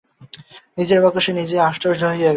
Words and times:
নিজের 0.77 0.99
বাক্যে 1.03 1.21
সে 1.25 1.31
নিজেই 1.33 1.65
আশ্চর্য 1.67 2.01
হইয়া 2.03 2.19
গেল। 2.19 2.29